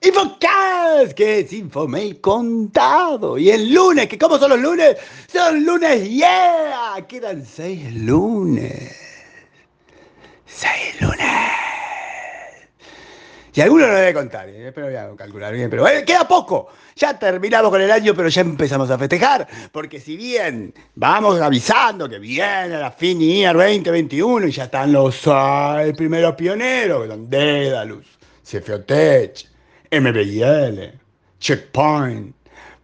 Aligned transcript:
Infocast, 0.05 1.13
que 1.15 1.41
es 1.41 1.52
Infomail 1.52 2.21
contado. 2.21 3.38
Y 3.38 3.51
el 3.51 3.73
lunes, 3.73 4.09
que 4.09 4.19
¿cómo 4.19 4.37
son 4.38 4.51
los 4.51 4.61
lunes? 4.61 4.97
Son 5.33 5.65
lunes, 5.65 6.09
yeah. 6.09 6.97
Quedan 7.09 7.45
seis 7.47 7.95
lunes. 7.95 8.97
Seis 10.47 11.01
lunes. 11.01 11.52
Y 13.55 13.61
alguno 13.61 13.87
lo 13.87 13.95
debe 13.95 14.15
contar, 14.15 14.48
¿eh? 14.48 14.73
pero 14.74 14.87
voy 14.87 14.97
a 14.97 15.15
calcular 15.15 15.52
bien. 15.52 15.69
Pero 15.69 15.87
eh, 15.87 16.05
queda 16.06 16.27
poco. 16.27 16.69
Ya 16.97 17.19
terminamos 17.19 17.70
con 17.70 17.83
el 17.83 17.91
año, 17.91 18.15
pero 18.15 18.29
ya 18.29 18.41
empezamos 18.41 18.91
a 18.91 18.97
festejar. 18.97 19.47
Porque 19.70 20.01
si 20.01 20.16
bien 20.16 20.73
vamos 20.95 21.38
avisando 21.38 22.09
que 22.09 22.19
viene 22.19 22.69
la 22.69 22.91
fin 22.91 23.20
year 23.20 23.55
2021 23.55 24.46
y 24.46 24.52
ya 24.52 24.65
están 24.65 24.93
los 24.93 25.16
seis 25.16 25.95
primeros 25.96 26.34
pioneros, 26.34 27.02
que 27.02 27.09
son 27.09 27.29
Dedalus, 27.29 28.07
CFOTech, 28.43 29.46
MBIL, 29.90 30.99
Checkpoint, 31.38 32.34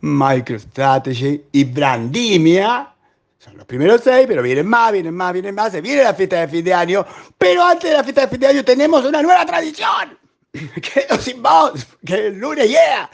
MicroStrategy 0.01 1.45
y 1.53 1.65
Brandimia. 1.65 2.93
Son 3.39 3.57
los 3.57 3.65
primeros 3.65 4.03
seis, 4.05 4.27
pero 4.29 4.43
vienen 4.43 4.67
más, 4.67 4.93
vienen 4.93 5.15
más, 5.15 5.33
vienen 5.33 5.55
más. 5.55 5.73
Se 5.73 5.81
viene 5.81 6.03
la 6.03 6.13
fiesta 6.13 6.41
de 6.41 6.49
fin 6.49 6.65
de 6.65 6.75
año. 6.75 7.07
Pero 7.39 7.65
antes 7.65 7.89
de 7.89 7.97
la 7.97 8.05
fiesta 8.05 8.23
de 8.23 8.29
fin 8.29 8.41
de 8.41 8.47
año 8.49 8.65
tenemos 8.65 9.07
una 9.07 9.23
nueva 9.23 9.47
tradición. 9.47 10.28
Quedo 10.83 11.19
sin 11.19 11.43
voz, 11.43 11.87
que 12.05 12.29
el 12.29 12.39
lunes, 12.39 12.69
yeah. 12.69 13.11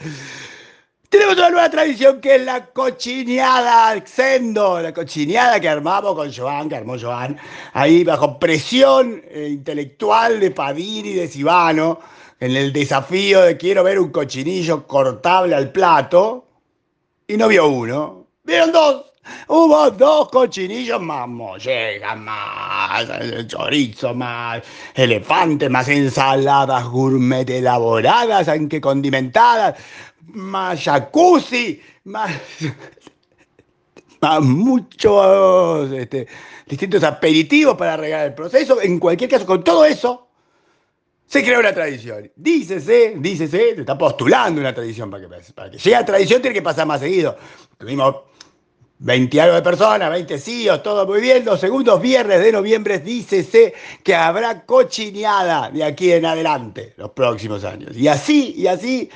Tenemos 1.09 1.37
una 1.37 1.49
nueva 1.49 1.69
tradición 1.69 2.19
que 2.19 2.35
es 2.35 2.41
la 2.43 2.65
cochineada 2.65 3.95
Xendo, 4.05 4.81
la 4.81 4.93
cochineada 4.93 5.59
que 5.59 5.69
armamos 5.69 6.15
con 6.15 6.33
Joan, 6.33 6.67
que 6.67 6.75
armó 6.75 6.97
Joan, 6.99 7.37
ahí 7.73 8.03
bajo 8.03 8.37
presión 8.37 9.23
eh, 9.29 9.49
intelectual 9.51 10.39
de 10.39 10.51
Padini 10.51 11.09
y 11.09 11.13
de 11.13 11.27
Sibano 11.27 11.99
en 12.39 12.55
el 12.55 12.73
desafío 12.73 13.41
de 13.41 13.57
quiero 13.57 13.83
ver 13.83 13.99
un 13.99 14.11
cochinillo 14.11 14.85
cortable 14.85 15.55
al 15.55 15.71
plato, 15.71 16.47
y 17.27 17.37
no 17.37 17.47
vio 17.47 17.67
uno, 17.67 18.27
vieron 18.43 18.71
dos. 18.71 19.05
Hubo 19.47 19.91
dos 19.91 20.29
cochinillos 20.29 21.01
más 21.01 21.27
mollejas, 21.27 22.17
más 22.17 23.07
chorizo, 23.47 24.13
más 24.13 24.61
elefante, 24.93 25.69
más 25.69 25.87
ensaladas 25.87 26.85
gourmet 26.85 27.49
elaboradas, 27.49 28.47
aunque 28.47 28.79
condimentadas, 28.81 29.79
más 30.27 30.83
jacuzzi, 30.83 31.81
más, 32.05 32.31
más 34.21 34.41
muchos 34.41 35.91
este, 35.91 36.27
distintos 36.67 37.03
aperitivos 37.03 37.75
para 37.75 37.97
regar 37.97 38.27
el 38.27 38.33
proceso. 38.33 38.81
En 38.81 38.99
cualquier 38.99 39.29
caso, 39.29 39.45
con 39.45 39.63
todo 39.63 39.85
eso, 39.85 40.27
se 41.25 41.43
crea 41.43 41.59
una 41.59 41.73
tradición. 41.73 42.31
Dícese, 42.35 43.15
dícese, 43.17 43.75
se 43.75 43.81
está 43.81 43.97
postulando 43.97 44.61
una 44.61 44.73
tradición 44.73 45.09
para 45.09 45.27
que, 45.27 45.53
para 45.53 45.71
que 45.71 45.77
llegue 45.77 45.95
a 45.95 46.05
tradición, 46.05 46.41
tiene 46.41 46.53
que 46.53 46.61
pasar 46.61 46.85
más 46.85 46.99
seguido. 46.99 47.37
Tuvimos 47.77 48.15
20 48.99 49.41
algo 49.41 49.55
de 49.55 49.61
personas, 49.61 50.09
20 50.09 50.39
CIOs, 50.39 50.83
todo 50.83 51.05
muy 51.05 51.19
bien. 51.19 51.43
Los 51.43 51.59
segundos 51.59 52.01
viernes 52.01 52.41
de 52.41 52.51
noviembre 52.51 52.99
dícese 52.99 53.73
que 54.03 54.15
habrá 54.15 54.65
cochineada 54.65 55.69
de 55.69 55.83
aquí 55.83 56.11
en 56.11 56.25
adelante, 56.25 56.93
los 56.97 57.11
próximos 57.11 57.63
años. 57.65 57.95
Y 57.95 58.07
así, 58.07 58.53
y 58.57 58.67
así, 58.67 59.09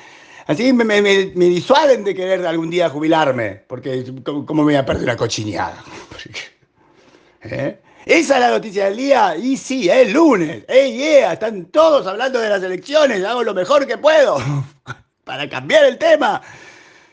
así 0.46 0.72
me, 0.72 0.84
me, 0.84 1.02
disuaden 1.34 2.04
de 2.04 2.14
querer 2.14 2.46
algún 2.46 2.68
día 2.68 2.90
jubilarme, 2.90 3.62
porque 3.66 4.04
¿cómo, 4.22 4.54
me 4.54 4.62
voy 4.62 4.74
a 4.74 4.84
perder 4.84 5.04
una 5.04 5.16
cochineada? 5.16 5.82
¿Eh? 7.42 7.78
Esa 8.04 8.34
es 8.34 8.40
la 8.40 8.50
noticia 8.50 8.86
del 8.86 8.96
día. 8.96 9.36
Y 9.36 9.56
sí, 9.56 9.88
es 9.88 10.12
lunes. 10.12 10.64
¡Ey, 10.68 10.96
yeah! 10.96 11.34
Están 11.34 11.66
todos 11.66 12.06
hablando 12.06 12.38
de 12.38 12.48
las 12.48 12.62
elecciones. 12.62 13.24
Hago 13.24 13.42
lo 13.44 13.54
mejor 13.54 13.86
que 13.86 13.98
puedo 13.98 14.38
para 15.24 15.48
cambiar 15.48 15.84
el 15.84 15.98
tema. 15.98 16.40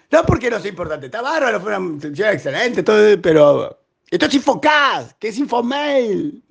No 0.09 0.25
porque 0.25 0.49
no 0.49 0.59
sea 0.59 0.69
importante. 0.69 1.07
Está 1.07 1.21
bárbaro, 1.21 1.59
fue 1.59 1.77
una 1.77 2.01
sesión 2.01 2.29
excelente, 2.29 2.83
todo, 2.83 3.21
pero 3.21 3.77
esto 4.09 4.25
es 4.25 4.33
Infocast, 4.35 5.17
que 5.19 5.29
es 5.29 5.37
Infomail. 5.37 6.43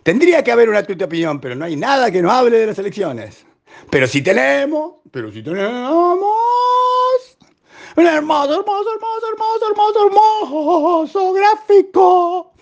Tendría 0.05 0.43
que 0.43 0.51
haber 0.51 0.71
una 0.71 0.83
tuya 0.83 1.05
opinión, 1.05 1.39
pero 1.39 1.55
no 1.55 1.67
hay 1.67 1.77
nada 1.77 2.11
que 2.11 2.23
nos 2.23 2.33
hable 2.33 2.57
de 2.57 2.67
las 2.69 2.79
elecciones. 2.79 3.45
Pero 3.91 4.07
si 4.07 4.23
tenemos, 4.23 4.95
pero 5.11 5.31
si 5.31 5.43
tenemos 5.43 6.27
un 7.95 8.07
hermoso, 8.07 8.55
hermoso, 8.55 8.95
hermoso, 8.95 9.27
hermoso, 9.31 9.67
hermoso, 9.67 10.05
hermoso 10.07 11.33
gráfico 11.35 12.53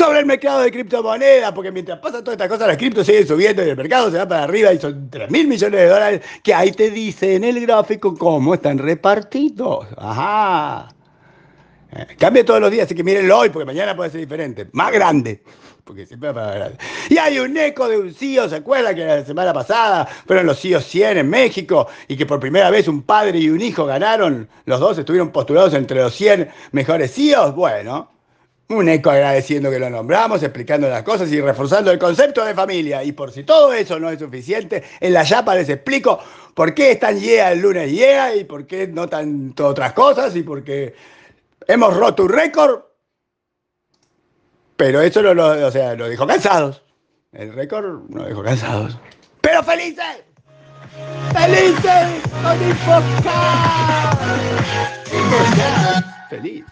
sobre 0.00 0.20
el 0.20 0.24
mercado 0.24 0.62
de 0.62 0.72
criptomonedas, 0.72 1.52
porque 1.52 1.70
mientras 1.70 1.98
pasa 1.98 2.20
todas 2.20 2.32
estas 2.32 2.48
cosas, 2.48 2.68
las 2.68 2.78
criptos 2.78 3.04
siguen 3.04 3.28
subiendo 3.28 3.62
y 3.62 3.68
el 3.68 3.76
mercado 3.76 4.10
se 4.10 4.16
va 4.16 4.26
para 4.26 4.44
arriba 4.44 4.72
y 4.72 4.78
son 4.78 5.10
3 5.10 5.30
mil 5.30 5.46
millones 5.46 5.78
de 5.78 5.86
dólares 5.86 6.22
que 6.42 6.54
ahí 6.54 6.72
te 6.72 6.90
dice 6.90 7.34
en 7.34 7.44
el 7.44 7.60
gráfico 7.60 8.16
cómo 8.16 8.54
están 8.54 8.78
repartidos. 8.78 9.86
Ajá. 9.98 10.88
Eh, 11.92 12.16
cambia 12.18 12.42
todos 12.46 12.62
los 12.62 12.70
días, 12.70 12.86
así 12.86 12.94
que 12.94 13.04
mírenlo 13.04 13.40
hoy, 13.40 13.50
porque 13.50 13.66
mañana 13.66 13.94
puede 13.94 14.08
ser 14.08 14.20
diferente. 14.20 14.68
Más 14.72 14.90
grande 14.90 15.42
porque 15.84 16.06
siempre 16.06 16.32
para 16.32 16.54
grande. 16.54 16.78
Y 17.08 17.18
hay 17.18 17.38
un 17.40 17.56
eco 17.56 17.88
de 17.88 17.98
un 17.98 18.14
CEO, 18.14 18.48
¿se 18.48 18.56
acuerda 18.56 18.94
que 18.94 19.04
la 19.04 19.24
semana 19.24 19.52
pasada 19.52 20.06
fueron 20.24 20.46
los 20.46 20.60
CEOs 20.60 20.84
100 20.84 21.18
en 21.18 21.28
México 21.28 21.88
y 22.06 22.16
que 22.16 22.26
por 22.26 22.38
primera 22.38 22.70
vez 22.70 22.86
un 22.86 23.02
padre 23.02 23.38
y 23.38 23.50
un 23.50 23.60
hijo 23.60 23.84
ganaron, 23.86 24.48
los 24.66 24.78
dos 24.78 24.98
estuvieron 24.98 25.30
postulados 25.30 25.74
entre 25.74 26.00
los 26.00 26.14
100 26.14 26.48
mejores 26.72 27.12
CEOs? 27.12 27.56
Bueno, 27.56 28.19
un 28.70 28.88
eco 28.88 29.10
agradeciendo 29.10 29.70
que 29.70 29.78
lo 29.78 29.90
nombramos, 29.90 30.42
explicando 30.42 30.88
las 30.88 31.02
cosas 31.02 31.30
y 31.30 31.40
reforzando 31.40 31.90
el 31.90 31.98
concepto 31.98 32.44
de 32.44 32.54
familia. 32.54 33.04
Y 33.04 33.12
por 33.12 33.32
si 33.32 33.44
todo 33.44 33.72
eso 33.72 33.98
no 33.98 34.10
es 34.10 34.18
suficiente, 34.18 34.82
en 35.00 35.12
la 35.12 35.22
Yapa 35.22 35.54
les 35.54 35.68
explico 35.68 36.18
por 36.54 36.74
qué 36.74 36.92
están 36.92 37.18
yeah 37.18 37.52
el 37.52 37.60
lunes 37.60 37.90
yeah 37.90 38.34
y 38.34 38.44
por 38.44 38.66
qué 38.66 38.86
no 38.86 39.08
tanto 39.08 39.68
otras 39.68 39.92
cosas 39.92 40.34
y 40.36 40.42
por 40.42 40.62
qué 40.64 40.94
hemos 41.66 41.96
roto 41.96 42.24
un 42.24 42.30
récord 42.30 42.90
pero 44.80 45.02
eso 45.02 45.20
lo, 45.20 45.34
lo, 45.34 45.66
o 45.66 45.70
sea, 45.70 45.94
lo 45.94 46.08
dejó 46.08 46.26
cansados. 46.26 46.82
El 47.32 47.52
récord 47.52 48.00
lo 48.08 48.24
dejó 48.24 48.42
cansados. 48.42 48.96
¡Pero 49.42 49.62
felices! 49.62 50.24
¡Felices! 51.34 52.08
¡Con. 56.30 56.64